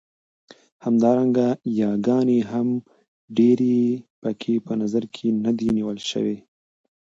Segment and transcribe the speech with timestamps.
[0.85, 1.47] همدارنګه
[1.81, 2.67] ياګانې هم
[3.37, 3.77] ډېرې
[4.21, 6.37] پکې په نظر کې نه دي نيول شوې.